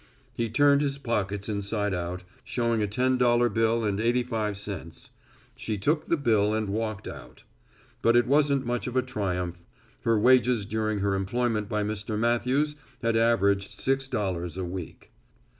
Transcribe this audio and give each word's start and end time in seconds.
He 0.33 0.49
turned 0.49 0.81
his 0.81 0.97
pockets 0.97 1.47
inside 1.47 1.93
out, 1.93 2.23
showing 2.43 2.81
a 2.81 2.87
ten 2.87 3.19
dollar 3.19 3.49
bill 3.49 3.85
and 3.85 4.01
eighty 4.01 4.23
five 4.23 4.57
cents. 4.57 5.11
She 5.55 5.77
took 5.77 6.07
the 6.07 6.17
bill 6.17 6.55
and 6.55 6.69
walked 6.69 7.07
out. 7.07 7.43
But 8.01 8.15
it 8.15 8.25
wasn't 8.25 8.65
much 8.65 8.87
of 8.87 8.95
a 8.95 9.03
triumph. 9.03 9.59
Her 10.03 10.17
wages 10.17 10.65
during 10.65 11.01
her 11.01 11.13
employment 11.13 11.69
by 11.69 11.83
Mr. 11.83 12.17
Matthews 12.17 12.75
had 13.03 13.15
averaged 13.15 13.69
six 13.69 14.07
dollars 14.07 14.57
a 14.57 14.65
week. 14.65 15.11